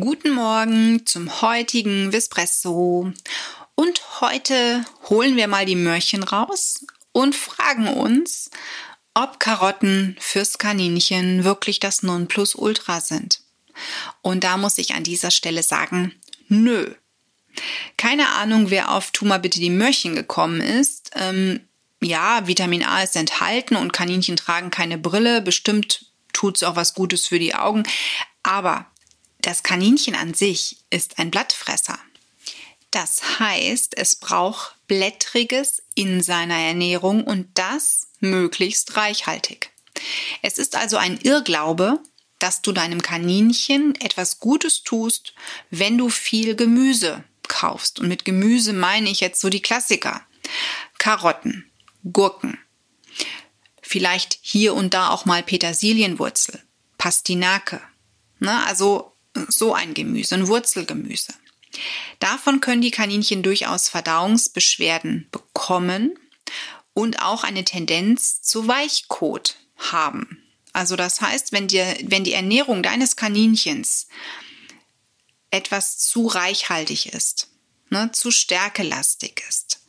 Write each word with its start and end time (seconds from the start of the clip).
Guten 0.00 0.32
Morgen 0.32 1.06
zum 1.06 1.40
heutigen 1.42 2.10
Vespresso. 2.10 3.12
Und 3.76 4.20
heute 4.20 4.84
holen 5.08 5.36
wir 5.36 5.48
mal 5.48 5.64
die 5.64 5.76
Möhrchen 5.76 6.22
raus 6.22 6.84
und 7.12 7.34
fragen 7.34 7.88
uns, 7.88 8.50
ob 9.14 9.38
Karotten 9.38 10.16
fürs 10.18 10.58
Kaninchen 10.58 11.44
wirklich 11.44 11.78
das 11.78 12.02
Nonplusultra 12.02 13.00
sind. 13.00 13.40
Und 14.22 14.44
da 14.44 14.56
muss 14.56 14.76
ich 14.78 14.94
an 14.94 15.04
dieser 15.04 15.30
Stelle 15.30 15.62
sagen, 15.62 16.12
nö. 16.48 16.92
Keine 17.96 18.30
Ahnung, 18.34 18.70
wer 18.70 18.90
auf 18.92 19.12
Tu 19.12 19.24
bitte 19.38 19.60
die 19.60 19.70
Möhrchen 19.70 20.14
gekommen 20.14 20.60
ist. 20.60 21.12
Ähm, 21.14 21.60
ja, 22.02 22.46
Vitamin 22.46 22.82
A 22.82 23.02
ist 23.02 23.16
enthalten 23.16 23.76
und 23.76 23.92
Kaninchen 23.92 24.36
tragen 24.36 24.70
keine 24.70 24.98
Brille. 24.98 25.40
Bestimmt 25.40 26.06
tut 26.32 26.56
es 26.56 26.64
auch 26.64 26.76
was 26.76 26.92
Gutes 26.92 27.26
für 27.28 27.38
die 27.38 27.54
Augen. 27.54 27.84
Aber 28.42 28.86
das 29.46 29.62
Kaninchen 29.62 30.16
an 30.16 30.34
sich 30.34 30.78
ist 30.90 31.20
ein 31.20 31.30
Blattfresser. 31.30 31.98
Das 32.90 33.38
heißt, 33.38 33.96
es 33.96 34.16
braucht 34.16 34.74
Blättriges 34.88 35.84
in 35.94 36.20
seiner 36.20 36.56
Ernährung 36.56 37.22
und 37.22 37.46
das 37.54 38.08
möglichst 38.18 38.96
reichhaltig. 38.96 39.70
Es 40.42 40.58
ist 40.58 40.74
also 40.74 40.96
ein 40.96 41.18
Irrglaube, 41.18 42.00
dass 42.40 42.60
du 42.60 42.72
deinem 42.72 43.02
Kaninchen 43.02 43.94
etwas 44.00 44.40
Gutes 44.40 44.82
tust, 44.82 45.32
wenn 45.70 45.96
du 45.96 46.08
viel 46.08 46.56
Gemüse 46.56 47.22
kaufst. 47.46 48.00
Und 48.00 48.08
mit 48.08 48.24
Gemüse 48.24 48.72
meine 48.72 49.08
ich 49.08 49.20
jetzt 49.20 49.40
so 49.40 49.48
die 49.48 49.62
Klassiker. 49.62 50.26
Karotten, 50.98 51.70
Gurken, 52.12 52.58
vielleicht 53.80 54.38
hier 54.42 54.74
und 54.74 54.92
da 54.92 55.10
auch 55.10 55.24
mal 55.24 55.42
Petersilienwurzel, 55.44 56.62
Pastinake. 56.98 57.80
Ne? 58.40 58.64
Also 58.66 59.15
so 59.48 59.74
ein 59.74 59.94
Gemüse, 59.94 60.34
ein 60.34 60.48
Wurzelgemüse. 60.48 61.34
Davon 62.18 62.60
können 62.60 62.82
die 62.82 62.90
Kaninchen 62.90 63.42
durchaus 63.42 63.88
Verdauungsbeschwerden 63.88 65.28
bekommen 65.30 66.18
und 66.94 67.22
auch 67.22 67.44
eine 67.44 67.64
Tendenz 67.64 68.40
zu 68.42 68.66
Weichkot 68.68 69.56
haben. 69.76 70.42
Also 70.72 70.96
das 70.96 71.20
heißt, 71.20 71.52
wenn, 71.52 71.68
dir, 71.68 71.96
wenn 72.02 72.24
die 72.24 72.32
Ernährung 72.32 72.82
deines 72.82 73.16
Kaninchens 73.16 74.08
etwas 75.50 75.98
zu 75.98 76.26
reichhaltig 76.26 77.12
ist, 77.12 77.50
ne, 77.90 78.10
zu 78.12 78.30
stärkelastig 78.30 79.42
ist, 79.48 79.80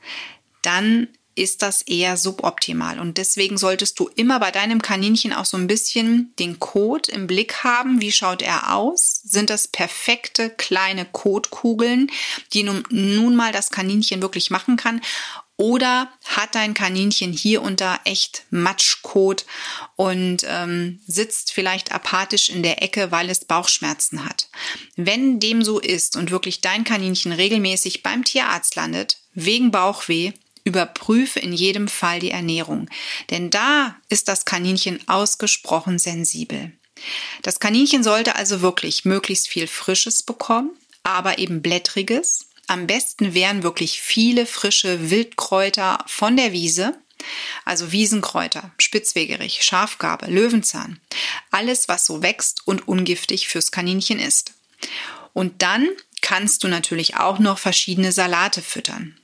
dann 0.62 1.10
ist 1.38 1.62
das 1.62 1.82
eher 1.84 2.18
suboptimal. 2.18 3.00
Und 3.00 3.18
deswegen 3.18 3.58
solltest 3.58 4.00
du 4.00 4.10
immer 4.16 4.40
bei 4.40 4.52
deinem 4.52 4.82
Kaninchen 4.82 5.34
auch 5.34 5.46
so 5.46 5.58
ein 5.58 5.68
bisschen 5.68 6.34
den 6.40 6.60
Kot 6.60 7.08
im 7.10 7.28
Blick 7.28 7.64
haben. 7.64 8.02
Wie 8.02 8.12
schaut 8.12 8.42
er 8.42 8.76
aus? 8.76 9.22
Sind 9.24 9.50
das 9.50 9.68
perfekte 9.68 10.50
kleine 10.50 11.06
Kotkugeln, 11.06 12.12
die 12.54 12.64
nun, 12.64 12.84
nun 12.90 13.36
mal 13.36 13.52
das 13.52 13.70
Kaninchen 13.70 14.22
wirklich 14.22 14.50
machen 14.50 14.78
kann? 14.78 15.02
Oder 15.60 16.12
hat 16.24 16.54
dein 16.54 16.76
Kaninchen 16.76 17.34
hier 17.34 17.64
und 17.64 17.82
da 17.82 18.00
echt 18.06 18.44
Matschkot 18.52 19.44
und 19.96 20.46
ähm, 20.48 21.00
sitzt 21.08 21.52
vielleicht 21.52 21.92
apathisch 21.92 22.50
in 22.50 22.62
der 22.62 22.84
Ecke, 22.84 23.12
weil 23.12 23.28
es 23.32 23.44
Bauchschmerzen 23.44 24.24
hat? 24.24 24.50
Wenn 24.96 25.40
dem 25.40 25.64
so 25.64 25.80
ist 25.80 26.16
und 26.16 26.30
wirklich 26.30 26.62
dein 26.62 26.84
Kaninchen 26.84 27.32
regelmäßig 27.32 28.04
beim 28.04 28.24
Tierarzt 28.24 28.76
landet, 28.76 29.18
wegen 29.34 29.72
Bauchweh, 29.72 30.34
Überprüfe 30.68 31.40
in 31.40 31.54
jedem 31.54 31.88
Fall 31.88 32.20
die 32.20 32.32
Ernährung, 32.32 32.90
denn 33.30 33.50
da 33.50 33.96
ist 34.10 34.28
das 34.28 34.44
Kaninchen 34.44 35.00
ausgesprochen 35.08 35.98
sensibel. 35.98 36.74
Das 37.42 37.60
Kaninchen 37.60 38.04
sollte 38.04 38.36
also 38.36 38.62
wirklich 38.62 39.06
möglichst 39.06 39.48
viel 39.48 39.68
Frisches 39.68 40.24
bekommen, 40.24 40.72
aber 41.04 41.38
eben 41.38 41.62
Blättriges. 41.62 42.48
Am 42.68 42.86
besten 42.86 43.34
wären 43.34 43.64
wirklich 43.64 44.02
viele 44.02 44.46
frische 44.46 45.10
Wildkräuter 45.10 46.04
von 46.06 46.36
der 46.36 46.52
Wiese, 46.52 46.98
also 47.64 47.94
Wiesenkräuter, 47.94 48.72
Spitzwegerich, 48.78 49.64
Schafgarbe, 49.64 50.26
Löwenzahn, 50.26 51.00
alles, 51.50 51.88
was 51.88 52.06
so 52.06 52.22
wächst 52.22 52.68
und 52.68 52.88
ungiftig 52.88 53.48
fürs 53.48 53.72
Kaninchen 53.72 54.20
ist. 54.20 54.54
Und 55.34 55.62
dann 55.62 55.88
kannst 56.22 56.64
du 56.64 56.68
natürlich 56.68 57.16
auch 57.16 57.40
noch 57.40 57.58
verschiedene 57.58 58.12
Salate 58.12 58.62
füttern. 58.62 59.18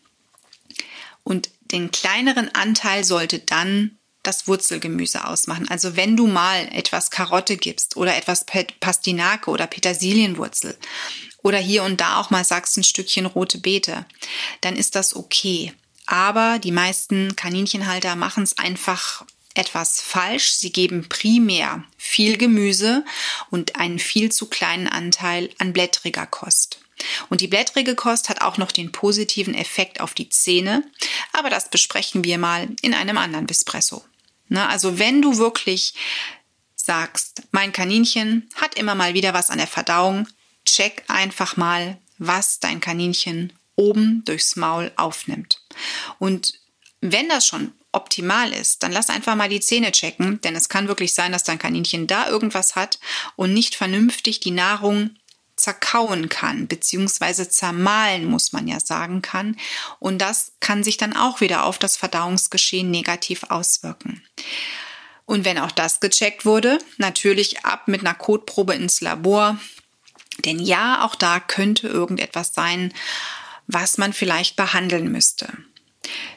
Und 1.23 1.49
den 1.71 1.91
kleineren 1.91 2.53
Anteil 2.53 3.03
sollte 3.03 3.39
dann 3.39 3.97
das 4.23 4.47
Wurzelgemüse 4.47 5.27
ausmachen. 5.27 5.67
Also 5.69 5.95
wenn 5.97 6.15
du 6.15 6.27
mal 6.27 6.69
etwas 6.71 7.11
Karotte 7.11 7.57
gibst 7.57 7.97
oder 7.97 8.15
etwas 8.15 8.45
Pastinake 8.79 9.51
oder 9.51 9.67
Petersilienwurzel 9.67 10.77
oder 11.43 11.57
hier 11.57 11.83
und 11.83 11.99
da 11.99 12.19
auch 12.19 12.29
mal 12.29 12.45
sagst 12.45 12.77
ein 12.77 12.85
Stückchen 12.85 13.25
rote 13.25 13.57
Beete, 13.57 14.05
dann 14.61 14.77
ist 14.77 14.95
das 14.95 15.15
okay. 15.15 15.73
Aber 16.05 16.59
die 16.59 16.71
meisten 16.71 17.35
Kaninchenhalter 17.35 18.15
machen 18.15 18.43
es 18.43 18.57
einfach 18.57 19.25
etwas 19.55 20.01
falsch. 20.01 20.53
Sie 20.53 20.71
geben 20.71 21.07
primär 21.09 21.83
viel 21.97 22.37
Gemüse 22.37 23.05
und 23.51 23.75
einen 23.75 23.99
viel 23.99 24.31
zu 24.31 24.47
kleinen 24.47 24.87
Anteil 24.87 25.49
an 25.59 25.73
blättriger 25.73 26.25
Kost. 26.25 26.79
Und 27.29 27.41
die 27.41 27.47
blättrige 27.47 27.95
Kost 27.95 28.29
hat 28.29 28.41
auch 28.41 28.57
noch 28.57 28.71
den 28.71 28.91
positiven 28.91 29.53
Effekt 29.53 29.99
auf 29.99 30.13
die 30.13 30.29
Zähne, 30.29 30.83
aber 31.31 31.49
das 31.49 31.69
besprechen 31.69 32.23
wir 32.23 32.37
mal 32.37 32.69
in 32.81 32.93
einem 32.93 33.17
anderen 33.17 33.47
Bispresso. 33.47 34.03
Na, 34.49 34.69
also 34.69 34.99
wenn 34.99 35.21
du 35.21 35.37
wirklich 35.37 35.93
sagst, 36.75 37.43
mein 37.51 37.71
Kaninchen 37.71 38.49
hat 38.55 38.75
immer 38.75 38.95
mal 38.95 39.13
wieder 39.13 39.33
was 39.33 39.49
an 39.49 39.57
der 39.57 39.67
Verdauung, 39.67 40.27
check 40.65 41.03
einfach 41.07 41.57
mal, 41.57 41.97
was 42.17 42.59
dein 42.59 42.79
Kaninchen 42.79 43.53
oben 43.75 44.23
durchs 44.25 44.55
Maul 44.55 44.91
aufnimmt. 44.95 45.61
Und 46.19 46.53
wenn 47.01 47.29
das 47.29 47.47
schon 47.47 47.73
optimal 47.91 48.51
ist, 48.51 48.83
dann 48.83 48.91
lass 48.91 49.09
einfach 49.09 49.35
mal 49.35 49.49
die 49.49 49.59
Zähne 49.59 49.91
checken, 49.91 50.41
denn 50.41 50.55
es 50.55 50.67
kann 50.69 50.87
wirklich 50.87 51.13
sein, 51.13 51.31
dass 51.31 51.43
dein 51.43 51.59
Kaninchen 51.59 52.07
da 52.07 52.27
irgendwas 52.27 52.75
hat 52.75 52.99
und 53.35 53.53
nicht 53.53 53.75
vernünftig 53.75 54.39
die 54.39 54.51
Nahrung 54.51 55.11
zerkauen 55.63 56.27
kann, 56.27 56.67
beziehungsweise 56.67 57.47
zermahlen, 57.47 58.25
muss 58.25 58.51
man 58.51 58.67
ja 58.67 58.81
sagen 58.81 59.21
kann. 59.21 59.55
Und 59.99 60.19
das 60.19 60.51
kann 60.59 60.83
sich 60.83 60.97
dann 60.97 61.15
auch 61.15 61.39
wieder 61.39 61.63
auf 61.63 61.79
das 61.79 61.95
Verdauungsgeschehen 61.95 62.91
negativ 62.91 63.45
auswirken. 63.49 64.21
Und 65.25 65.45
wenn 65.45 65.57
auch 65.57 65.71
das 65.71 66.01
gecheckt 66.01 66.45
wurde, 66.45 66.79
natürlich 66.97 67.63
ab 67.63 67.87
mit 67.87 68.01
einer 68.01 68.13
Kotprobe 68.13 68.73
ins 68.73 68.99
Labor. 68.99 69.57
Denn 70.39 70.59
ja, 70.59 71.05
auch 71.05 71.15
da 71.15 71.39
könnte 71.39 71.87
irgendetwas 71.87 72.53
sein, 72.53 72.93
was 73.67 73.97
man 73.97 74.11
vielleicht 74.11 74.57
behandeln 74.57 75.09
müsste. 75.13 75.47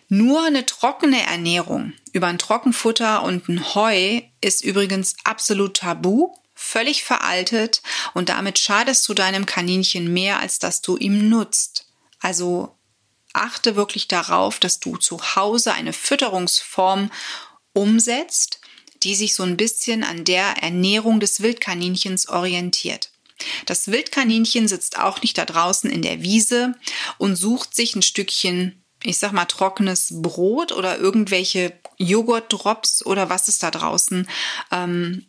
Nur 0.08 0.46
eine 0.46 0.64
trockene 0.64 1.26
Ernährung 1.26 1.94
über 2.12 2.28
ein 2.28 2.38
Trockenfutter 2.38 3.24
und 3.24 3.48
ein 3.48 3.74
Heu 3.74 4.20
ist 4.40 4.62
übrigens 4.62 5.16
absolut 5.24 5.78
tabu 5.78 6.32
völlig 6.56 7.04
veraltet 7.04 7.82
und 8.14 8.30
damit 8.30 8.58
schadest 8.58 9.06
du 9.08 9.14
deinem 9.14 9.46
Kaninchen 9.46 10.12
mehr, 10.12 10.40
als 10.40 10.58
dass 10.58 10.80
du 10.80 10.96
ihm 10.96 11.28
nutzt. 11.28 11.86
Also 12.18 12.76
achte 13.34 13.76
wirklich 13.76 14.08
darauf, 14.08 14.58
dass 14.58 14.80
du 14.80 14.96
zu 14.96 15.36
Hause 15.36 15.74
eine 15.74 15.92
Fütterungsform 15.92 17.12
umsetzt, 17.74 18.60
die 19.02 19.14
sich 19.14 19.34
so 19.34 19.42
ein 19.42 19.58
bisschen 19.58 20.02
an 20.02 20.24
der 20.24 20.62
Ernährung 20.62 21.20
des 21.20 21.42
Wildkaninchens 21.42 22.28
orientiert. 22.28 23.10
Das 23.66 23.88
Wildkaninchen 23.88 24.66
sitzt 24.66 24.98
auch 24.98 25.20
nicht 25.20 25.36
da 25.36 25.44
draußen 25.44 25.90
in 25.90 26.00
der 26.00 26.22
Wiese 26.22 26.74
und 27.18 27.36
sucht 27.36 27.76
sich 27.76 27.94
ein 27.94 28.02
Stückchen, 28.02 28.82
ich 29.02 29.18
sag 29.18 29.32
mal, 29.32 29.44
trockenes 29.44 30.08
Brot 30.22 30.72
oder 30.72 30.98
irgendwelche 30.98 31.78
Joghurtdrops 31.98 33.04
oder 33.04 33.28
was 33.28 33.48
es 33.48 33.58
da 33.58 33.70
draußen 33.70 34.26
ähm, 34.72 35.26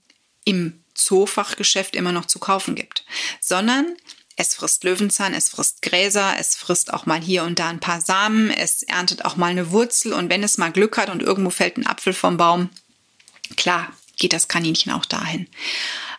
im 0.47 0.81
Zoofachgeschäft 0.93 1.95
immer 1.95 2.13
noch 2.13 2.25
zu 2.25 2.39
kaufen 2.39 2.73
gibt, 2.73 3.03
sondern 3.41 3.85
es 4.37 4.53
frisst 4.53 4.83
Löwenzahn, 4.83 5.33
es 5.33 5.49
frisst 5.49 5.81
Gräser, 5.81 6.35
es 6.39 6.55
frisst 6.55 6.93
auch 6.93 7.05
mal 7.05 7.19
hier 7.19 7.43
und 7.43 7.59
da 7.59 7.67
ein 7.67 7.81
paar 7.81 7.99
Samen, 7.99 8.49
es 8.49 8.81
erntet 8.83 9.25
auch 9.25 9.35
mal 9.35 9.47
eine 9.47 9.71
Wurzel 9.71 10.13
und 10.13 10.29
wenn 10.29 10.43
es 10.43 10.57
mal 10.57 10.71
Glück 10.71 10.97
hat 10.97 11.09
und 11.09 11.21
irgendwo 11.21 11.49
fällt 11.49 11.77
ein 11.77 11.85
Apfel 11.85 12.13
vom 12.13 12.37
Baum, 12.37 12.69
klar, 13.57 13.91
geht 14.17 14.33
das 14.33 14.47
Kaninchen 14.47 14.93
auch 14.93 15.05
dahin. 15.05 15.47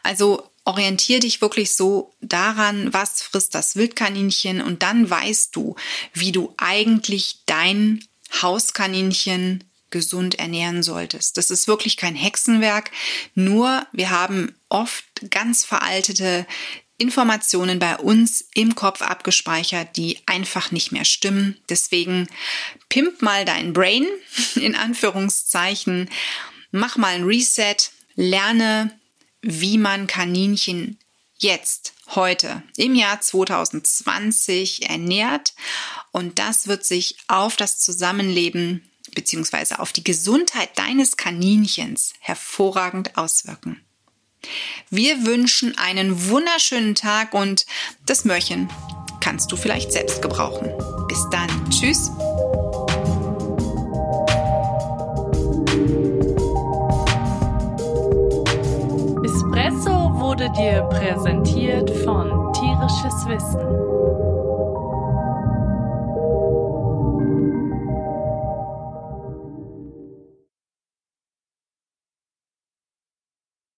Also 0.02 0.50
orientier 0.64 1.20
dich 1.20 1.40
wirklich 1.40 1.74
so 1.74 2.12
daran, 2.20 2.92
was 2.92 3.22
frisst 3.22 3.54
das 3.54 3.76
Wildkaninchen 3.76 4.60
und 4.60 4.82
dann 4.82 5.08
weißt 5.08 5.56
du, 5.56 5.74
wie 6.12 6.32
du 6.32 6.52
eigentlich 6.58 7.40
dein 7.46 8.04
Hauskaninchen 8.42 9.64
gesund 9.90 10.38
ernähren 10.38 10.82
solltest. 10.82 11.36
Das 11.36 11.50
ist 11.50 11.68
wirklich 11.68 11.96
kein 11.96 12.14
Hexenwerk, 12.14 12.90
nur 13.34 13.86
wir 13.92 14.10
haben 14.10 14.54
oft 14.68 15.04
ganz 15.30 15.64
veraltete 15.64 16.46
Informationen 16.98 17.78
bei 17.78 17.96
uns 17.96 18.44
im 18.54 18.74
Kopf 18.74 19.02
abgespeichert, 19.02 19.96
die 19.96 20.18
einfach 20.26 20.72
nicht 20.72 20.90
mehr 20.90 21.04
stimmen. 21.04 21.56
Deswegen 21.68 22.28
pimp 22.88 23.22
mal 23.22 23.44
dein 23.44 23.72
Brain 23.72 24.06
in 24.56 24.74
Anführungszeichen, 24.74 26.10
mach 26.72 26.96
mal 26.96 27.14
ein 27.14 27.24
Reset, 27.24 27.76
lerne 28.16 28.98
wie 29.40 29.78
man 29.78 30.08
Kaninchen 30.08 30.98
jetzt, 31.38 31.94
heute, 32.14 32.64
im 32.76 32.96
Jahr 32.96 33.20
2020 33.20 34.88
ernährt. 34.90 35.54
Und 36.10 36.40
das 36.40 36.66
wird 36.66 36.84
sich 36.84 37.16
auf 37.28 37.54
das 37.54 37.78
Zusammenleben 37.78 38.87
bzw. 39.18 39.74
auf 39.76 39.92
die 39.92 40.04
Gesundheit 40.04 40.70
deines 40.78 41.16
Kaninchens 41.16 42.12
hervorragend 42.20 43.16
auswirken. 43.18 43.82
Wir 44.90 45.26
wünschen 45.26 45.76
einen 45.76 46.28
wunderschönen 46.28 46.94
Tag 46.94 47.34
und 47.34 47.66
das 48.06 48.24
Mörchen 48.24 48.70
kannst 49.20 49.50
du 49.50 49.56
vielleicht 49.56 49.92
selbst 49.92 50.22
gebrauchen. 50.22 50.70
Bis 51.08 51.26
dann. 51.30 51.48
Tschüss. 51.70 52.10
Espresso 59.24 60.14
wurde 60.20 60.48
dir 60.52 60.82
präsentiert 60.82 61.90
von 62.04 62.52
Tierisches 62.52 63.26
Wissen 63.26 64.27